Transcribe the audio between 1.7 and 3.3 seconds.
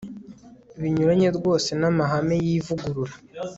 namahame yivugurura